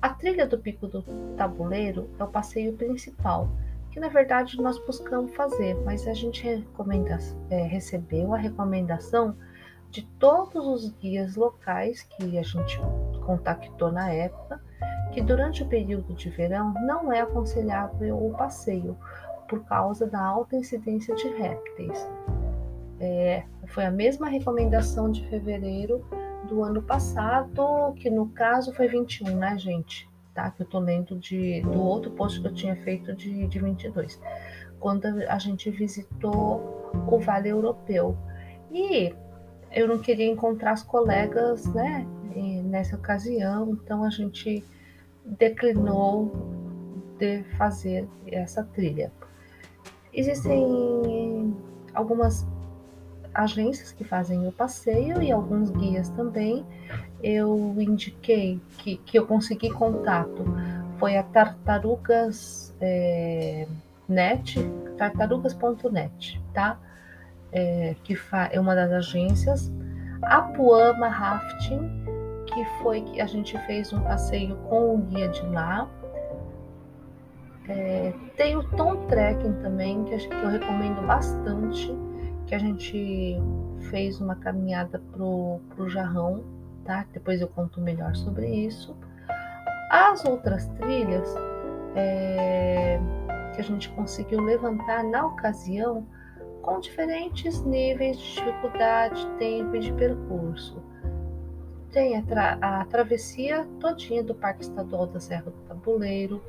A 0.00 0.10
trilha 0.10 0.46
do 0.46 0.58
Pico 0.58 0.86
do 0.86 1.02
Tabuleiro 1.36 2.10
é 2.18 2.24
o 2.24 2.28
passeio 2.28 2.74
principal, 2.74 3.48
que 3.90 3.98
na 3.98 4.08
verdade 4.08 4.60
nós 4.60 4.78
buscamos 4.84 5.34
fazer, 5.34 5.74
mas 5.84 6.06
a 6.06 6.14
gente 6.14 6.46
é, 7.50 7.62
recebeu 7.62 8.34
a 8.34 8.38
recomendação 8.38 9.36
de 9.92 10.02
todos 10.18 10.66
os 10.66 10.90
guias 10.94 11.36
locais 11.36 12.02
que 12.02 12.38
a 12.38 12.42
gente 12.42 12.80
contactou 13.26 13.92
na 13.92 14.10
época, 14.10 14.58
que 15.12 15.20
durante 15.20 15.62
o 15.62 15.68
período 15.68 16.14
de 16.14 16.30
verão 16.30 16.72
não 16.86 17.12
é 17.12 17.20
aconselhável 17.20 18.16
o 18.16 18.32
passeio 18.32 18.96
por 19.46 19.62
causa 19.66 20.06
da 20.06 20.18
alta 20.18 20.56
incidência 20.56 21.14
de 21.14 21.28
répteis. 21.28 22.08
É, 22.98 23.44
foi 23.66 23.84
a 23.84 23.90
mesma 23.90 24.28
recomendação 24.28 25.10
de 25.10 25.28
fevereiro 25.28 26.02
do 26.48 26.62
ano 26.64 26.82
passado, 26.82 27.92
que 27.96 28.08
no 28.08 28.30
caso 28.30 28.72
foi 28.72 28.88
21, 28.88 29.36
né, 29.36 29.58
gente? 29.58 30.08
Tá? 30.34 30.50
Que 30.50 30.62
eu 30.62 30.66
tô 30.66 30.78
lendo 30.78 31.18
de, 31.18 31.60
do 31.60 31.82
outro 31.82 32.10
post 32.12 32.40
que 32.40 32.46
eu 32.46 32.54
tinha 32.54 32.76
feito 32.76 33.14
de, 33.14 33.46
de 33.46 33.58
22, 33.58 34.18
quando 34.80 35.04
a 35.28 35.38
gente 35.38 35.70
visitou 35.70 36.90
o 37.06 37.18
Vale 37.18 37.50
Europeu. 37.50 38.16
E 38.70 39.14
eu 39.74 39.88
não 39.88 39.98
queria 39.98 40.26
encontrar 40.26 40.72
as 40.72 40.82
colegas, 40.82 41.66
né, 41.66 42.06
nessa 42.64 42.96
ocasião, 42.96 43.70
então 43.70 44.04
a 44.04 44.10
gente 44.10 44.64
declinou 45.24 46.32
de 47.18 47.42
fazer 47.56 48.08
essa 48.26 48.64
trilha. 48.64 49.12
Existem 50.12 51.54
algumas 51.94 52.46
agências 53.34 53.92
que 53.92 54.04
fazem 54.04 54.46
o 54.46 54.52
passeio 54.52 55.22
e 55.22 55.30
alguns 55.32 55.70
guias 55.70 56.08
também. 56.10 56.64
Eu 57.22 57.74
indiquei 57.78 58.60
que, 58.78 58.96
que 58.98 59.18
eu 59.18 59.26
consegui 59.26 59.70
contato 59.70 60.44
foi 60.98 61.16
a 61.16 61.22
Tartarugas 61.22 62.74
é, 62.80 63.66
Net, 64.08 64.58
tartarugas.net, 64.98 66.40
tá? 66.52 66.78
É, 67.52 67.94
que 68.02 68.18
é 68.50 68.58
uma 68.58 68.74
das 68.74 68.90
agências, 68.90 69.72
a 70.22 70.42
Puama 70.42 71.08
Rafting, 71.08 71.80
que 72.46 72.64
foi 72.82 73.02
que 73.02 73.20
a 73.20 73.26
gente 73.26 73.58
fez 73.66 73.92
um 73.92 74.00
passeio 74.00 74.56
com 74.68 74.94
o 74.94 74.98
guia 74.98 75.28
de 75.28 75.42
lá. 75.46 75.88
É, 77.68 78.12
tem 78.36 78.56
o 78.56 78.64
Tom 78.70 79.06
Trekking 79.06 79.54
também, 79.62 80.04
que 80.04 80.14
eu 80.14 80.48
recomendo 80.48 81.06
bastante, 81.06 81.94
que 82.46 82.54
a 82.54 82.58
gente 82.58 83.36
fez 83.90 84.20
uma 84.20 84.34
caminhada 84.36 85.00
pro, 85.12 85.60
pro 85.70 85.88
Jarrão, 85.88 86.44
tá? 86.84 87.06
Depois 87.12 87.40
eu 87.40 87.48
conto 87.48 87.80
melhor 87.80 88.14
sobre 88.16 88.46
isso. 88.46 88.96
As 89.90 90.24
outras 90.24 90.66
trilhas 90.78 91.34
é, 91.94 92.98
que 93.54 93.60
a 93.60 93.64
gente 93.64 93.88
conseguiu 93.90 94.40
levantar 94.40 95.04
na 95.04 95.26
ocasião 95.26 96.06
com 96.62 96.80
diferentes 96.80 97.62
níveis 97.62 98.16
de 98.18 98.34
dificuldade, 98.34 99.26
tempo 99.38 99.76
e 99.76 99.80
de 99.80 99.92
percurso. 99.92 100.82
Tem 101.90 102.16
a, 102.16 102.22
tra 102.22 102.58
a 102.60 102.84
travessia 102.86 103.68
todinha 103.78 104.22
do 104.22 104.34
Parque 104.34 104.62
Estadual 104.62 105.06
da 105.06 105.20
Serra 105.20 105.50
do 105.50 105.60
Tabuleiro, 105.68 106.42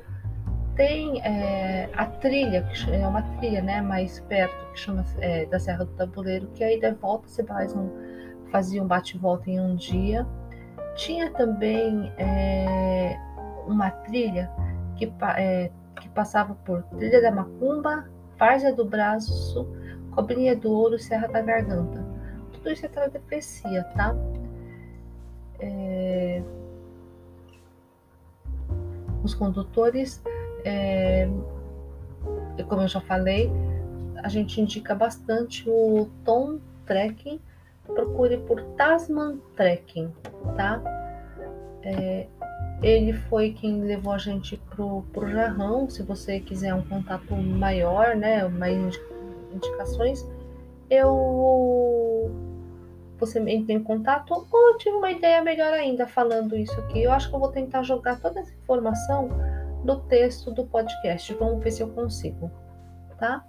tem 0.76 1.20
é, 1.22 1.88
a 1.94 2.06
trilha, 2.06 2.62
que 2.62 2.90
é 2.90 3.06
uma 3.06 3.22
trilha 3.38 3.62
né, 3.62 3.80
mais 3.80 4.18
perto, 4.20 4.72
que 4.72 4.80
chama 4.80 5.04
é, 5.20 5.46
da 5.46 5.58
Serra 5.58 5.84
do 5.84 5.92
Tabuleiro, 5.92 6.48
que 6.54 6.64
aí 6.64 6.80
da 6.80 6.92
volta 6.92 7.28
você 7.28 7.44
faz 7.44 7.74
um, 7.74 7.88
fazia 8.50 8.82
um 8.82 8.86
bate-volta 8.86 9.50
em 9.50 9.60
um 9.60 9.76
dia. 9.76 10.26
Tinha 10.96 11.30
também 11.30 12.12
é, 12.18 13.16
uma 13.66 13.90
trilha 13.90 14.50
que, 14.96 15.12
é, 15.36 15.70
que 16.00 16.08
passava 16.08 16.54
por 16.64 16.82
Trilha 16.84 17.20
da 17.20 17.30
Macumba, 17.30 18.08
Várzea 18.38 18.72
do 18.74 18.84
Braço, 18.84 19.68
Cobrinha 20.14 20.54
do 20.54 20.70
Ouro 20.70 20.98
Serra 20.98 21.28
da 21.28 21.40
Garganta. 21.42 22.04
Tudo 22.52 22.70
isso 22.70 22.86
é 22.86 22.88
travessia, 22.88 23.84
tá? 23.96 24.14
É... 25.58 26.42
Os 29.22 29.34
condutores, 29.34 30.22
é... 30.64 31.28
como 32.68 32.82
eu 32.82 32.88
já 32.88 33.00
falei, 33.00 33.50
a 34.22 34.28
gente 34.28 34.60
indica 34.60 34.94
bastante 34.94 35.68
o 35.68 36.08
Tom 36.24 36.58
Trekking. 36.86 37.40
Procure 37.86 38.38
por 38.38 38.62
Tasman 38.76 39.38
Trekking, 39.56 40.10
tá? 40.56 40.82
É, 41.82 42.26
ele 42.82 43.12
foi 43.12 43.52
quem 43.52 43.82
levou 43.82 44.14
a 44.14 44.18
gente 44.18 44.56
pro, 44.56 45.02
pro 45.12 45.28
Jarrão. 45.28 45.88
Se 45.88 46.02
você 46.02 46.40
quiser 46.40 46.74
um 46.74 46.82
contato 46.82 47.34
maior, 47.36 48.16
né, 48.16 48.48
mais 48.48 48.98
indicações, 49.54 50.26
eu 50.90 52.30
você 53.18 53.38
entra 53.38 53.72
em 53.72 53.82
contato 53.82 54.32
ou 54.32 54.70
eu 54.70 54.76
tive 54.76 54.96
uma 54.96 55.10
ideia 55.10 55.40
melhor 55.40 55.72
ainda 55.72 56.06
falando 56.06 56.56
isso 56.56 56.78
aqui. 56.80 57.02
Eu 57.02 57.12
acho 57.12 57.28
que 57.28 57.34
eu 57.34 57.40
vou 57.40 57.48
tentar 57.48 57.82
jogar 57.82 58.20
toda 58.20 58.40
essa 58.40 58.52
informação 58.52 59.28
no 59.84 60.00
texto 60.00 60.50
do 60.50 60.66
podcast. 60.66 61.32
Vamos 61.34 61.62
ver 61.62 61.70
se 61.70 61.82
eu 61.82 61.88
consigo, 61.88 62.50
tá? 63.18 63.44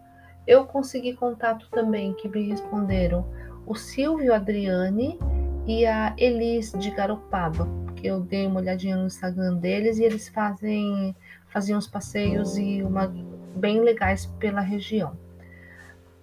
Eu 0.45 0.65
consegui 0.65 1.13
contato 1.15 1.67
também 1.71 2.13
que 2.13 2.29
me 2.29 2.49
responderam 2.49 3.25
o 3.65 3.73
Silvio 3.75 4.33
Adriane 4.33 5.19
e 5.65 5.85
a 5.85 6.13
Elis 6.17 6.71
de 6.73 6.91
Garopaba 6.91 7.67
eu 8.07 8.21
dei 8.21 8.45
uma 8.45 8.59
olhadinha 8.59 8.95
no 8.95 9.07
Instagram 9.07 9.55
deles 9.55 9.97
e 9.97 10.03
eles 10.03 10.29
fazem 10.29 11.15
faziam 11.47 11.77
uns 11.77 11.87
passeios 11.87 12.57
e 12.57 12.83
uma 12.83 13.11
bem 13.55 13.79
legais 13.81 14.25
pela 14.39 14.61
região. 14.61 15.17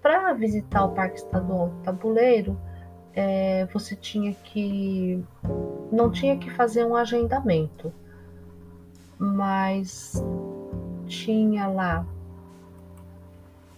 Para 0.03 0.33
visitar 0.35 0.85
o 0.85 0.91
Parque 0.91 1.19
Estadual 1.19 1.69
do 1.69 1.83
Tabuleiro, 1.83 2.59
é, 3.15 3.67
você 3.67 3.95
tinha 3.95 4.35
que 4.35 5.23
não 5.93 6.11
tinha 6.11 6.37
que 6.37 6.51
fazer 6.51 6.85
um 6.85 6.97
agendamento, 6.97 7.93
mas 9.19 10.23
tinha 11.07 11.69
lá 11.69 12.07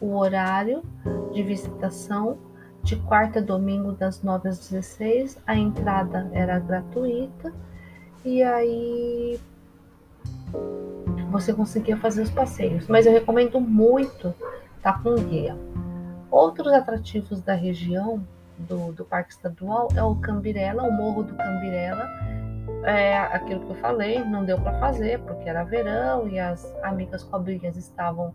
o 0.01 0.17
horário 0.17 0.83
de 1.33 1.43
visitação 1.43 2.39
de 2.83 2.97
quarta 2.97 3.41
a 3.41 3.43
domingo 3.43 3.93
das 3.93 4.23
9 4.23 4.49
às 4.49 4.59
16. 4.69 5.39
A 5.47 5.57
entrada 5.57 6.31
era 6.33 6.59
gratuita 6.59 7.53
e 8.25 8.43
aí 8.43 9.41
você 11.31 11.53
conseguia 11.53 11.97
fazer 11.97 12.23
os 12.23 12.31
passeios. 12.31 12.87
Mas 12.87 13.07
eu 13.07 13.13
recomendo 13.13 13.61
muito 13.61 14.29
estar 14.77 14.93
tá 14.93 14.99
com 14.99 15.15
guia. 15.17 15.57
Outros 16.35 16.73
atrativos 16.73 17.41
da 17.41 17.55
região 17.55 18.21
do, 18.59 18.91
do 18.91 19.05
Parque 19.05 19.35
Estadual 19.35 19.87
é 19.95 20.03
o 20.03 20.17
Cambirela, 20.17 20.83
o 20.83 20.91
Morro 20.91 21.23
do 21.23 21.33
Cambirela. 21.33 22.09
É 22.83 23.17
aquilo 23.19 23.61
que 23.61 23.71
eu 23.71 23.77
falei, 23.77 24.19
não 24.25 24.45
deu 24.45 24.61
para 24.61 24.77
fazer 24.81 25.21
porque 25.21 25.49
era 25.49 25.63
verão 25.63 26.27
e 26.27 26.41
as 26.41 26.75
amigas 26.83 27.23
cobrinhas 27.23 27.77
estavam 27.77 28.35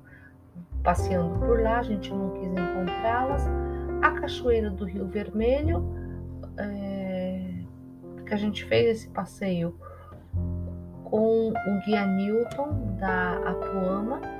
passeando 0.82 1.38
por 1.40 1.62
lá, 1.62 1.80
a 1.80 1.84
gente 1.84 2.10
não 2.10 2.30
quis 2.30 2.50
encontrá-las. 2.50 3.46
A 4.02 4.12
Cachoeira 4.12 4.70
do 4.70 4.86
Rio 4.86 5.06
Vermelho, 5.06 5.84
é, 6.58 7.52
que 8.26 8.34
a 8.34 8.38
gente 8.38 8.64
fez 8.64 9.00
esse 9.00 9.10
passeio 9.10 9.78
com 11.04 11.50
o 11.50 11.86
guia 11.86 12.06
Newton 12.06 12.96
da 12.98 13.34
Apuama, 13.40 14.39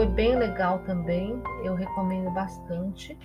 foi 0.00 0.06
bem 0.06 0.34
legal 0.34 0.78
também, 0.86 1.42
eu 1.62 1.74
recomendo 1.74 2.30
bastante. 2.30 3.18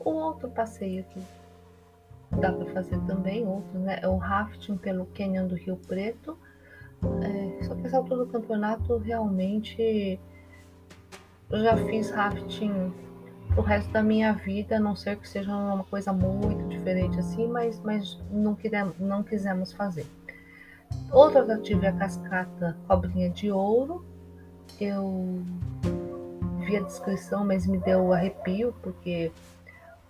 O 0.00 0.10
outro 0.10 0.50
passeio 0.50 1.04
que 1.04 1.20
dá 2.40 2.50
para 2.50 2.66
fazer 2.72 2.98
também, 3.06 3.46
outro, 3.46 3.78
né, 3.78 4.00
é 4.02 4.08
o 4.08 4.16
rafting 4.16 4.76
pelo 4.76 5.06
Canyon 5.06 5.46
do 5.46 5.54
Rio 5.54 5.76
Preto 5.76 6.36
é, 7.22 7.62
só 7.62 7.76
que 7.76 7.86
essa 7.86 7.98
altura 7.98 8.24
do 8.24 8.32
campeonato 8.32 8.96
realmente 8.96 10.18
eu 11.48 11.62
já 11.62 11.76
fiz 11.76 12.10
rafting 12.10 12.92
pro 13.54 13.62
resto 13.62 13.90
da 13.92 14.02
minha 14.02 14.32
vida, 14.32 14.76
a 14.76 14.80
não 14.80 14.96
ser 14.96 15.16
que 15.16 15.28
seja 15.28 15.54
uma 15.54 15.84
coisa 15.84 16.12
muito 16.12 16.68
diferente 16.68 17.18
assim, 17.18 17.46
mas, 17.48 17.80
mas 17.80 18.18
não, 18.30 18.54
queremos, 18.54 18.98
não 18.98 19.22
quisemos 19.22 19.72
fazer. 19.72 20.06
Outro 21.10 21.40
atrativo 21.40 21.84
é 21.84 21.88
a 21.88 21.92
cascata 21.92 22.76
Cobrinha 22.86 23.30
de 23.30 23.50
Ouro. 23.50 24.04
Eu 24.80 25.42
vi 26.60 26.76
a 26.76 26.80
descrição, 26.80 27.44
mas 27.44 27.66
me 27.66 27.78
deu 27.78 28.12
arrepio, 28.12 28.74
porque 28.82 29.30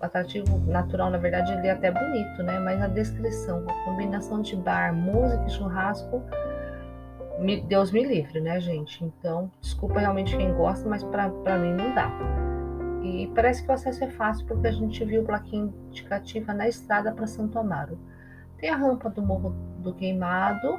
o 0.01 0.05
atrativo 0.05 0.59
natural, 0.67 1.11
na 1.11 1.19
verdade, 1.19 1.53
ele 1.53 1.67
é 1.67 1.73
até 1.73 1.91
bonito, 1.91 2.43
né? 2.43 2.59
Mas 2.61 2.81
a 2.81 2.89
descrição, 2.89 3.65
a 3.69 3.85
combinação 3.85 4.41
de 4.41 4.57
bar, 4.57 4.95
música 4.95 5.45
e 5.47 5.51
churrasco 5.51 6.23
Deus 7.67 7.91
me 7.91 8.05
livre, 8.05 8.41
né, 8.41 8.61
gente? 8.61 9.05
Então, 9.05 9.51
desculpa 9.61 9.99
realmente 9.99 10.37
quem 10.37 10.53
gosta, 10.55 10.89
mas 10.89 11.03
para 11.03 11.59
mim 11.59 11.73
não 11.75 11.95
dá. 11.95 12.11
E 13.03 13.31
parece 13.35 13.65
que 13.65 13.71
o 13.71 13.75
acesso 13.75 14.05
é 14.05 14.11
fácil 14.11 14.47
porque 14.47 14.69
a 14.69 14.73
gente 14.73 15.05
viu 15.05 15.25
plaquinha 15.25 15.73
indicativa 15.89 16.55
na 16.55 16.69
estrada 16.69 17.13
para 17.13 17.27
Santo 17.27 17.59
Amaro. 17.59 17.99
Tem 18.59 18.71
a 18.71 18.77
rampa 18.77 19.11
do 19.11 19.21
Morro 19.21 19.51
do 19.79 19.93
Queimado, 19.93 20.79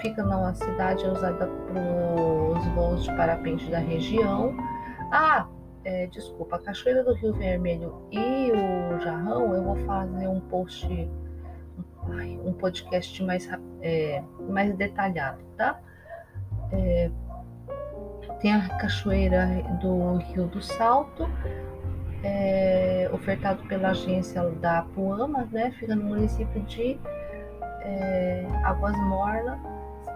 fica 0.00 0.22
na 0.22 0.52
cidade 0.54 1.06
usada 1.06 1.46
para 1.46 1.80
os 2.52 2.66
voos 2.74 3.04
de 3.04 3.16
parapente 3.16 3.70
da 3.70 3.78
região. 3.78 4.54
Ah, 5.10 5.46
é, 5.84 6.06
desculpa, 6.06 6.56
a 6.56 6.58
Cachoeira 6.58 7.02
do 7.02 7.14
Rio 7.14 7.32
Vermelho 7.32 8.06
e 8.10 8.52
o 8.52 9.00
Jarrão, 9.00 9.54
eu 9.54 9.62
vou 9.62 9.76
fazer 9.86 10.28
um 10.28 10.40
post, 10.40 10.86
um 12.44 12.52
podcast 12.52 13.22
mais, 13.22 13.48
é, 13.80 14.22
mais 14.48 14.74
detalhado, 14.76 15.42
tá? 15.56 15.80
É, 16.72 17.10
tem 18.44 18.52
a 18.52 18.68
cachoeira 18.76 19.46
do 19.80 20.16
Rio 20.16 20.46
do 20.48 20.60
Salto, 20.60 21.26
é, 22.22 23.08
ofertado 23.10 23.66
pela 23.66 23.88
agência 23.88 24.42
da 24.60 24.82
Puama, 24.94 25.48
né? 25.50 25.70
Fica 25.78 25.96
no 25.96 26.04
município 26.04 26.60
de 26.64 27.00
é, 27.80 28.46
Águas 28.62 28.94
Mornas, 28.98 29.58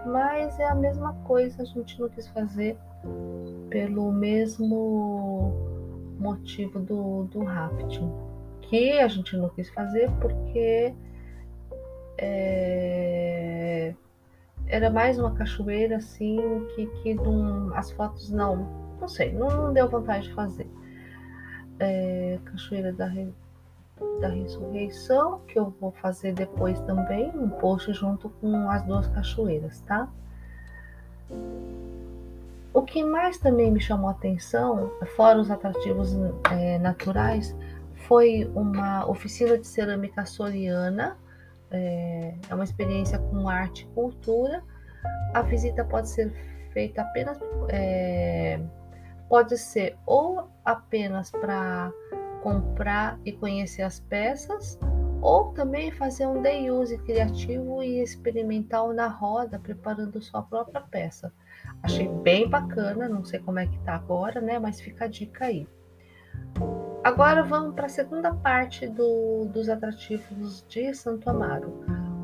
mas 0.05 0.59
é 0.59 0.65
a 0.65 0.75
mesma 0.75 1.13
coisa, 1.23 1.63
a 1.63 1.65
gente 1.65 1.99
não 1.99 2.07
quis 2.07 2.27
fazer 2.27 2.77
pelo 3.67 4.11
mesmo 4.11 5.51
motivo 6.19 6.79
do, 6.81 7.23
do 7.23 7.43
rafting, 7.43 8.13
que 8.61 8.91
a 8.99 9.07
gente 9.07 9.35
não 9.35 9.49
quis 9.49 9.71
fazer 9.71 10.07
porque 10.21 10.93
é, 12.19 13.95
era 14.69 14.89
mais 14.89 15.19
uma 15.19 15.33
cachoeira 15.33 15.97
assim 15.97 16.65
que, 16.75 16.85
que 17.01 17.15
não, 17.15 17.75
as 17.75 17.91
fotos 17.91 18.29
não, 18.29 18.67
não 19.01 19.07
sei, 19.07 19.33
não, 19.33 19.73
deu 19.73 19.89
vontade 19.89 20.27
de 20.27 20.33
fazer. 20.33 20.69
É, 21.79 22.39
cachoeira 22.45 22.93
da 22.93 23.09
da 24.21 24.29
Ressurreição, 24.29 25.41
que 25.47 25.59
eu 25.59 25.73
vou 25.79 25.91
fazer 25.91 26.33
depois 26.33 26.79
também, 26.81 27.29
um 27.35 27.49
post 27.49 27.91
junto 27.93 28.29
com 28.29 28.69
as 28.69 28.83
duas 28.83 29.07
cachoeiras, 29.07 29.81
tá? 29.81 30.07
O 32.73 32.81
que 32.81 33.03
mais 33.03 33.37
também 33.37 33.71
me 33.71 33.79
chamou 33.79 34.09
a 34.09 34.11
atenção, 34.11 34.91
fora 35.15 35.39
os 35.39 35.51
atrativos 35.51 36.15
é, 36.51 36.77
naturais, 36.77 37.55
foi 38.07 38.49
uma 38.55 39.05
oficina 39.09 39.57
de 39.57 39.67
cerâmica 39.67 40.25
soriana. 40.25 41.17
É, 41.71 42.33
é 42.49 42.55
uma 42.55 42.63
experiência 42.63 43.19
com 43.19 43.47
arte 43.47 43.83
e 43.83 43.93
cultura. 43.93 44.63
A 45.33 45.41
visita 45.41 45.83
pode 45.85 46.09
ser 46.09 46.31
feita 46.73 47.01
apenas, 47.01 47.39
é, 47.69 48.59
pode 49.27 49.57
ser 49.57 49.97
ou 50.05 50.49
apenas 50.65 51.31
para 51.31 51.91
comprar 52.41 53.19
e 53.25 53.31
conhecer 53.31 53.83
as 53.83 53.99
peças, 53.99 54.79
ou 55.21 55.51
também 55.53 55.91
fazer 55.91 56.25
um 56.25 56.41
day 56.41 56.71
use 56.71 56.97
criativo 56.99 57.83
e 57.83 58.01
experimental 58.01 58.93
na 58.93 59.07
roda, 59.07 59.59
preparando 59.59 60.21
sua 60.21 60.41
própria 60.41 60.81
peça. 60.81 61.33
Achei 61.83 62.07
bem 62.07 62.47
bacana, 62.49 63.07
não 63.07 63.23
sei 63.23 63.39
como 63.39 63.59
é 63.59 63.67
que 63.67 63.77
tá 63.79 63.95
agora, 63.95 64.39
né? 64.39 64.57
Mas 64.59 64.79
fica 64.79 65.05
a 65.05 65.07
dica 65.07 65.45
aí. 65.45 65.67
Agora 67.03 67.43
vamos 67.43 67.75
para 67.75 67.85
a 67.85 67.89
segunda 67.89 68.33
parte 68.33 68.85
do, 68.85 69.45
dos 69.45 69.69
atrativos 69.69 70.65
de 70.67 70.93
Santo 70.93 71.29
Amaro, 71.29 71.73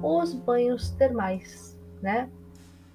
os 0.03 0.33
banhos 0.33 0.91
termais, 0.91 1.77
né? 2.01 2.29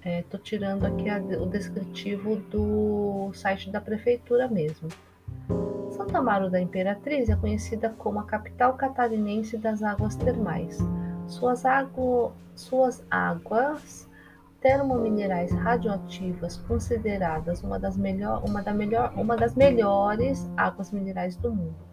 Estou 0.05 0.39
é, 0.39 0.43
tirando 0.43 0.85
aqui 0.85 1.09
a, 1.09 1.17
o 1.17 1.47
descritivo 1.47 2.35
do 2.35 3.31
site 3.33 3.71
da 3.71 3.81
prefeitura 3.81 4.47
mesmo. 4.47 4.89
Santo 5.91 6.15
Amaro 6.15 6.51
da 6.51 6.61
Imperatriz 6.61 7.29
é 7.29 7.35
conhecida 7.35 7.89
como 7.97 8.19
a 8.19 8.23
capital 8.23 8.73
catarinense 8.75 9.57
das 9.57 9.81
águas 9.81 10.15
termais. 10.15 10.77
Suas, 11.27 11.63
suas 12.55 13.03
águas 13.09 14.07
termominerais 14.61 15.51
radioativas, 15.51 16.57
consideradas 16.57 17.63
uma 17.63 17.79
das, 17.79 17.97
melhor, 17.97 18.43
uma, 18.47 18.61
da 18.61 18.73
melhor, 18.73 19.11
uma 19.15 19.35
das 19.35 19.55
melhores 19.55 20.49
águas 20.55 20.91
minerais 20.91 21.35
do 21.35 21.51
mundo. 21.51 21.91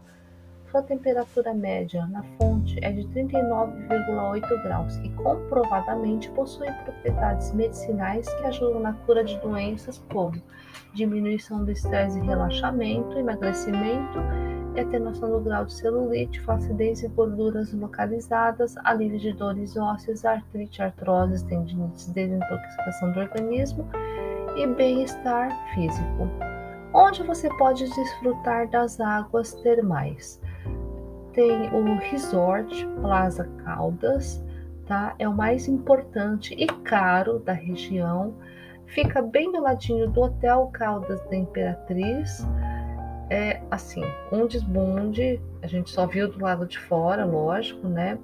Sua 0.70 0.82
temperatura 0.82 1.54
média 1.54 2.06
na 2.08 2.22
fonte 2.22 2.78
é 2.82 2.92
de 2.92 3.02
39,8 3.08 4.62
graus 4.62 4.96
e 4.98 5.08
comprovadamente 5.10 6.30
possui 6.32 6.70
propriedades 6.84 7.54
medicinais 7.54 8.28
que 8.34 8.44
ajudam 8.44 8.80
na 8.80 8.92
cura 8.92 9.24
de 9.24 9.38
doenças 9.38 10.04
como 10.12 10.42
diminuição 10.92 11.64
do 11.64 11.70
estresse 11.70 12.18
e 12.18 12.22
relaxamento, 12.22 13.18
emagrecimento 13.18 14.18
e 14.78 14.80
atenuação 14.80 15.30
do 15.30 15.40
grau 15.40 15.64
de 15.64 15.72
celulite, 15.72 16.40
flacidez 16.40 17.02
e 17.02 17.08
gorduras 17.08 17.72
localizadas, 17.72 18.76
alívio 18.84 19.18
de 19.18 19.32
dores 19.32 19.76
ósseas, 19.76 20.24
artrite, 20.24 20.80
artrose, 20.80 21.44
tendinites, 21.46 22.06
desintoxicação 22.08 23.12
do 23.12 23.20
organismo 23.20 23.88
e 24.56 24.66
bem-estar 24.66 25.50
físico. 25.74 26.28
Onde 26.94 27.22
você 27.24 27.48
pode 27.56 27.84
desfrutar 27.84 28.68
das 28.70 29.00
águas 29.00 29.52
termais? 29.54 30.40
Tem 31.32 31.68
o 31.74 31.98
Resort 31.98 32.86
Plaza 33.00 33.44
Caldas, 33.64 34.42
tá? 34.86 35.14
É 35.18 35.28
o 35.28 35.34
mais 35.34 35.68
importante 35.68 36.54
e 36.54 36.66
caro 36.66 37.40
da 37.40 37.52
região. 37.52 38.34
Fica 38.86 39.20
bem 39.20 39.52
do 39.52 39.60
ladinho 39.60 40.08
do 40.08 40.22
Hotel 40.22 40.70
Caldas 40.72 41.20
da 41.26 41.36
Imperatriz 41.36 42.46
é 43.30 43.60
assim, 43.70 44.02
um 44.32 44.46
desbunde, 44.46 45.40
a 45.62 45.66
gente 45.66 45.90
só 45.90 46.06
viu 46.06 46.28
do 46.30 46.42
lado 46.42 46.66
de 46.66 46.78
fora, 46.78 47.24
lógico, 47.24 47.86
né? 47.86 48.18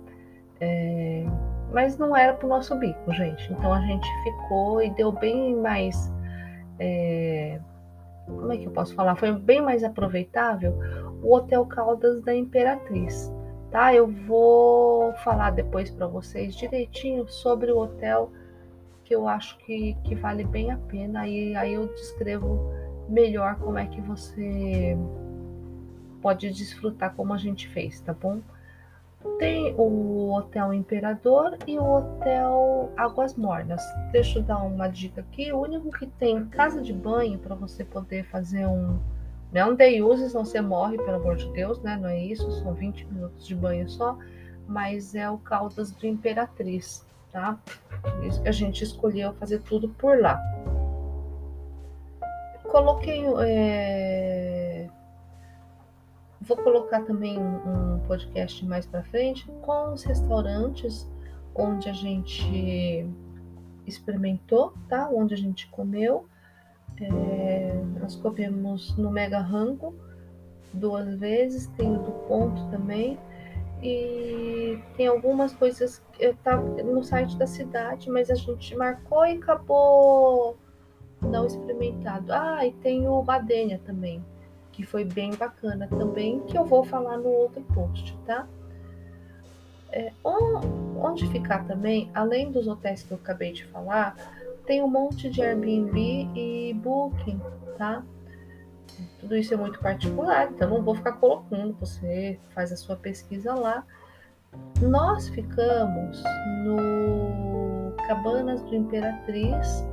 É, 0.61 1.27
mas 1.73 1.99
não 1.99 2.17
era 2.17 2.33
pro 2.33 2.49
nosso 2.49 2.75
bico, 2.77 3.13
gente. 3.13 3.53
Então 3.53 3.73
a 3.73 3.81
gente 3.81 4.09
ficou 4.23 4.83
e 4.83 4.91
deu 4.91 5.13
bem 5.13 5.57
mais. 5.57 6.13
É, 6.79 7.61
como 8.27 8.53
é 8.53 8.57
que 8.57 8.65
eu 8.65 8.71
posso 8.71 8.95
falar? 8.95 9.17
Foi 9.17 9.33
bem 9.33 9.61
mais 9.61 9.85
aproveitável 9.85 10.79
o 11.23 11.35
Hotel 11.35 11.65
Caldas 11.67 12.23
da 12.23 12.35
Imperatriz, 12.35 13.33
tá? 13.71 13.95
Eu 13.95 14.07
vou 14.07 15.13
falar 15.17 15.51
depois 15.51 15.91
para 15.91 16.07
vocês 16.07 16.55
direitinho 16.55 17.29
sobre 17.29 17.71
o 17.71 17.79
hotel 17.79 18.31
que 19.05 19.15
eu 19.15 19.29
acho 19.29 19.59
que, 19.59 19.95
que 20.05 20.15
vale 20.15 20.45
bem 20.45 20.71
a 20.71 20.79
pena 20.79 21.29
e 21.29 21.55
aí 21.55 21.75
eu 21.75 21.87
descrevo 21.89 22.73
melhor 23.09 23.57
como 23.57 23.79
é 23.79 23.87
que 23.87 24.01
você 24.01 24.97
pode 26.23 26.51
desfrutar 26.51 27.15
como 27.15 27.35
a 27.35 27.37
gente 27.37 27.69
fez, 27.69 28.01
tá 28.01 28.15
bom? 28.15 28.41
Tem 29.39 29.75
o 29.77 30.33
Hotel 30.33 30.73
Imperador 30.73 31.57
e 31.67 31.79
o 31.79 31.85
Hotel 31.85 32.93
Águas 32.97 33.35
Mornas. 33.35 33.83
Deixa 34.13 34.39
eu 34.39 34.43
dar 34.43 34.59
uma 34.59 34.87
dica 34.87 35.23
aqui. 35.23 35.53
O 35.53 35.61
único 35.61 35.91
que 35.91 36.07
tem 36.07 36.45
casa 36.47 36.81
de 36.81 36.93
banho 36.93 37.39
para 37.39 37.55
você 37.55 37.85
poder 37.85 38.25
fazer 38.25 38.67
um. 38.67 38.99
Não 39.53 39.61
é 39.61 39.65
um 39.67 39.75
day 39.75 40.03
use, 40.03 40.29
senão 40.29 40.45
você 40.45 40.61
morre, 40.61 40.97
pelo 40.99 41.17
amor 41.17 41.37
de 41.37 41.49
Deus, 41.53 41.81
né? 41.81 41.97
Não 41.97 42.09
é 42.09 42.19
isso, 42.19 42.51
são 42.63 42.75
20 42.75 43.07
minutos 43.07 43.47
de 43.47 43.55
banho 43.55 43.89
só. 43.89 44.19
Mas 44.67 45.15
é 45.15 45.29
o 45.29 45.39
Caldas 45.39 45.91
do 45.91 46.07
Imperatriz, 46.07 47.05
tá? 47.33 47.59
A 48.45 48.51
gente 48.51 48.85
escolheu 48.85 49.33
fazer 49.35 49.61
tudo 49.63 49.89
por 49.89 50.19
lá. 50.19 50.41
Coloquei. 52.75 53.23
É... 53.47 54.89
Vou 56.41 56.57
colocar 56.57 57.03
também 57.03 57.39
um 57.39 58.01
podcast 58.09 58.67
mais 58.67 58.85
para 58.85 59.05
frente 59.05 59.47
com 59.63 59.93
os 59.93 60.03
restaurantes 60.03 61.09
onde 61.55 61.89
a 61.89 61.93
gente 61.93 63.09
experimentou, 63.87 64.75
tá? 64.89 65.09
Onde 65.09 65.35
a 65.35 65.37
gente 65.37 65.69
comeu. 65.69 66.27
É... 67.01 67.81
Nós 68.01 68.17
comemos 68.17 68.97
no 68.97 69.09
Mega 69.09 69.39
Rango 69.39 69.95
duas 70.73 71.15
vezes, 71.15 71.69
tem 71.77 71.95
o 71.95 72.03
do 72.03 72.11
ponto 72.27 72.61
também. 72.71 73.17
E 73.81 74.83
tem 74.97 75.07
algumas 75.07 75.55
coisas 75.55 76.03
que 76.13 76.35
tava 76.43 76.83
no 76.83 77.05
site 77.05 77.37
da 77.37 77.47
cidade, 77.47 78.11
mas 78.11 78.33
a 78.33 78.35
gente 78.35 78.75
marcou 78.75 79.25
e 79.25 79.37
acabou 79.37 80.59
não 81.25 81.47
experimentado. 81.47 82.33
Ah, 82.33 82.67
e 82.67 82.73
tem 82.73 83.09
o 83.09 83.23
Badenia 83.23 83.81
também, 83.85 84.25
que 84.73 84.85
foi 84.85 85.05
bem 85.05 85.35
bacana 85.35 85.89
também, 85.89 86.41
que 86.41 86.57
eu 86.57 86.65
vou 86.65 86.85
falar 86.85 87.17
no 87.19 87.29
outro 87.29 87.63
post, 87.75 88.17
tá? 88.27 88.47
É, 89.91 90.13
onde 90.25 91.27
ficar 91.29 91.65
também, 91.67 92.11
além 92.13 92.51
dos 92.51 92.67
hotéis 92.67 93.03
que 93.03 93.13
eu 93.13 93.17
acabei 93.17 93.53
de 93.53 93.65
falar, 93.67 94.17
tem 94.67 94.83
um 94.83 94.89
monte 94.89 95.31
de 95.31 95.41
Airbnb 95.43 96.29
e 96.35 96.75
Booking, 96.75 97.41
tá? 97.79 98.03
Tudo 99.21 99.37
isso 99.37 99.55
é 99.55 99.57
muito 99.57 99.79
particular, 99.79 100.51
então 100.51 100.69
não 100.69 100.83
vou 100.83 100.95
ficar 100.95 101.13
colocando, 101.13 101.75
você 101.79 102.39
faz 102.51 102.73
a 102.73 102.77
sua 102.77 102.97
pesquisa 102.97 103.55
lá. 103.55 103.85
Nós 104.81 105.29
ficamos 105.29 106.23
no 106.65 107.93
Cabanas 108.07 108.63
do 108.63 108.75
Imperatriz, 108.75 109.85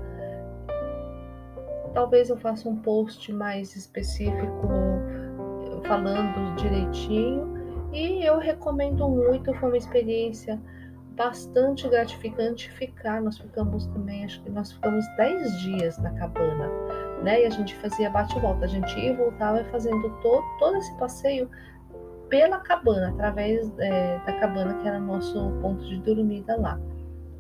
Talvez 1.94 2.30
eu 2.30 2.38
faça 2.38 2.70
um 2.70 2.78
post 2.78 3.32
mais 3.34 3.76
específico 3.76 4.70
falando 5.86 6.56
direitinho. 6.56 7.52
E 7.92 8.26
eu 8.26 8.38
recomendo 8.40 9.08
muito, 9.10 9.54
foi 9.56 9.70
uma 9.70 9.78
experiência 9.78 10.60
bastante 11.18 11.88
gratificante 11.90 12.72
ficar. 12.72 13.22
Nós 13.22 13.38
ficamos 13.38 13.86
também, 13.88 14.24
acho 14.24 14.42
que 14.44 14.50
nós 14.50 14.72
ficamos 14.72 15.06
10 15.18 15.60
dias 15.60 15.98
na 15.98 16.12
cabana, 16.12 16.70
né? 17.22 17.42
E 17.42 17.46
a 17.46 17.50
gente 17.50 17.76
fazia 17.76 18.10
bate-volta, 18.10 18.64
a 18.64 18.68
gente 18.68 18.98
ia 18.98 19.12
e 19.12 19.16
voltava 19.16 19.64
fazendo 19.66 20.10
todo, 20.22 20.44
todo 20.60 20.78
esse 20.78 20.98
passeio 20.98 21.50
pela 22.30 22.60
cabana, 22.60 23.10
através 23.10 23.70
é, 23.80 24.18
da 24.26 24.34
cabana 24.40 24.74
que 24.76 24.88
era 24.88 24.98
nosso 24.98 25.52
ponto 25.62 25.86
de 25.86 25.98
dormida 26.00 26.56
lá 26.56 26.80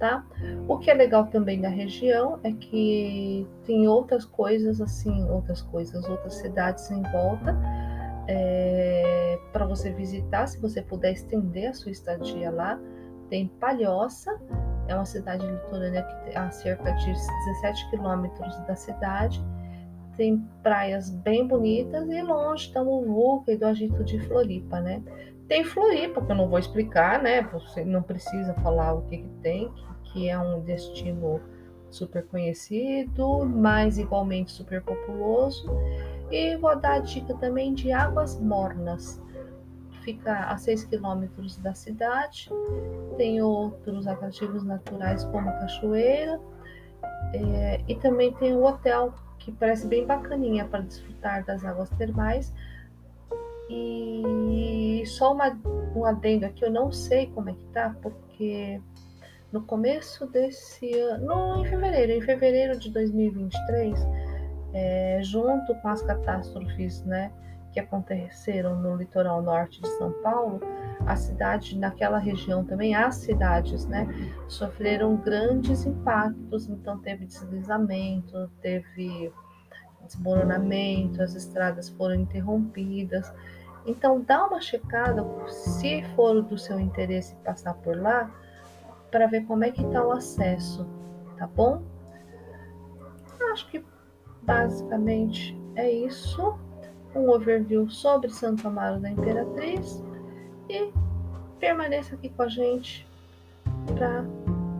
tá? 0.02 0.26
O 0.68 0.80
que 0.80 0.90
é 0.90 0.96
legal 0.96 1.28
também 1.28 1.62
da 1.62 1.70
região 1.70 2.40
é 2.44 2.52
que 2.52 3.48
tem 3.68 3.88
outras 3.88 4.26
coisas 4.26 4.82
assim, 4.82 5.24
outras 5.30 5.62
coisas, 5.62 6.04
outras 6.10 6.34
cidades 6.34 6.90
em 6.90 7.04
volta 7.04 7.56
é, 8.28 9.40
para 9.54 9.64
você 9.66 9.92
visitar, 9.92 10.48
se 10.48 10.60
você 10.60 10.82
puder 10.82 11.12
estender 11.14 11.70
a 11.70 11.74
sua 11.74 11.92
estadia 11.92 12.50
lá. 12.50 12.80
Tem 13.30 13.48
Palhoça, 13.60 14.42
é 14.88 14.96
uma 14.96 15.06
cidade 15.06 15.46
litorânea 15.46 16.02
que 16.04 16.36
a 16.36 16.50
cerca 16.50 16.92
de 16.92 17.14
17 17.14 17.90
quilômetros 17.92 18.58
da 18.66 18.76
cidade. 18.76 19.40
Tem 20.18 20.44
praias 20.64 21.10
bem 21.12 21.48
bonitas 21.48 22.10
e 22.10 22.22
longe 22.22 22.68
está 22.68 22.84
Muvuca 22.84 23.52
e 23.52 23.58
do 23.58 23.66
Agito 23.66 24.04
de 24.04 24.20
Floripa, 24.20 24.82
né? 24.82 25.02
Tem 25.48 25.64
Floripa, 25.64 26.22
que 26.22 26.32
eu 26.32 26.36
não 26.36 26.48
vou 26.48 26.60
explicar, 26.60 27.22
né? 27.22 27.42
Você 27.42 27.84
não 27.84 28.02
precisa 28.02 28.54
falar 28.56 28.94
o 28.94 29.02
que, 29.04 29.18
que 29.18 29.30
tem, 29.42 29.70
que 29.70 29.91
é 30.16 30.38
um 30.38 30.62
destino 30.62 31.40
super 31.90 32.26
conhecido, 32.26 33.46
mas 33.46 33.98
igualmente 33.98 34.52
super 34.52 34.82
populoso. 34.82 35.70
E 36.32 36.56
vou 36.56 36.76
dar 36.80 36.94
a 36.94 37.00
dica 37.00 37.34
também 37.36 37.74
de 37.74 37.92
Águas 37.92 38.40
Mornas. 38.40 39.22
fica 40.04 40.46
a 40.46 40.58
6 40.58 40.86
quilômetros 40.86 41.58
da 41.58 41.74
cidade. 41.76 42.50
Tem 43.18 43.42
outros 43.42 44.08
atrativos 44.08 44.64
naturais 44.64 45.24
como 45.26 45.50
a 45.50 45.54
cachoeira. 45.54 46.40
É, 47.34 47.82
e 47.88 47.96
também 47.96 48.34
tem 48.34 48.54
o 48.54 48.64
hotel, 48.64 49.14
que 49.38 49.52
parece 49.52 49.88
bem 49.88 50.06
bacaninha 50.06 50.66
para 50.66 50.82
desfrutar 50.82 51.46
das 51.46 51.64
águas 51.64 51.90
termais. 51.92 52.54
E 53.70 55.04
só 55.06 55.34
uma, 55.34 55.58
um 55.96 56.06
adendo 56.06 56.46
aqui, 56.46 56.66
eu 56.66 56.72
não 56.72 56.92
sei 56.92 57.28
como 57.28 57.50
é 57.50 57.54
que 57.54 57.66
tá, 57.68 57.96
porque 58.02 58.82
no 59.52 59.62
começo 59.64 60.26
desse 60.28 60.94
ano, 61.00 61.62
em 61.62 61.66
fevereiro, 61.66 62.12
em 62.14 62.22
fevereiro 62.22 62.80
de 62.80 62.90
2023, 62.92 64.00
é, 64.74 65.20
junto 65.22 65.76
com 65.76 65.88
as 65.90 66.02
catástrofes, 66.02 67.04
né, 67.04 67.32
que 67.74 67.80
aconteceram 67.80 68.80
no 68.80 68.96
litoral 68.96 69.42
norte 69.42 69.82
de 69.82 69.88
São 69.98 70.12
Paulo, 70.22 70.60
a 71.06 71.16
cidade, 71.16 71.78
naquela 71.78 72.18
região 72.18 72.64
também, 72.64 72.96
as 72.96 73.16
cidades, 73.16 73.86
né, 73.86 74.08
sofreram 74.48 75.18
grandes 75.18 75.86
impactos, 75.86 76.70
então 76.70 77.00
teve 77.00 77.26
deslizamento, 77.26 78.50
teve 78.62 79.34
desmoronamento, 80.06 81.22
as 81.22 81.36
estradas 81.36 81.90
foram 81.90 82.16
interrompidas. 82.16 83.32
Então 83.86 84.22
dá 84.22 84.46
uma 84.46 84.62
checada, 84.62 85.26
se 85.48 86.04
for 86.16 86.42
do 86.42 86.58
seu 86.58 86.80
interesse 86.80 87.36
passar 87.38 87.74
por 87.76 87.98
lá, 87.98 88.30
para 89.12 89.28
ver 89.28 89.46
como 89.46 89.64
é 89.64 89.72
que 89.72 89.84
está 89.84 90.04
o 90.06 90.12
acesso, 90.12 90.88
tá 91.38 91.48
bom? 91.48 91.84
Acho 93.52 93.70
que 93.70 93.84
basicamente 94.42 95.60
é 95.76 95.92
isso. 95.92 96.58
Um 97.14 97.30
overview 97.30 97.90
sobre 97.90 98.30
Santo 98.30 98.68
Amaro 98.68 99.00
da 99.00 99.12
Imperatriz 99.12 100.02
e 100.70 100.94
permaneça 101.60 102.16
aqui 102.16 102.30
com 102.30 102.44
a 102.44 102.48
gente 102.48 103.06
para 103.98 104.24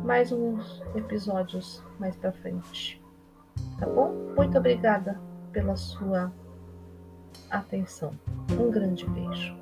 mais 0.06 0.32
uns 0.32 0.82
episódios 0.96 1.84
mais 2.00 2.16
para 2.16 2.32
frente. 2.32 3.02
Tá 3.78 3.86
bom? 3.86 4.14
Muito 4.36 4.58
obrigada 4.58 5.20
pela 5.52 5.76
sua 5.76 6.32
atenção. 7.50 8.14
Um 8.58 8.72
grande 8.72 9.06
beijo. 9.10 9.56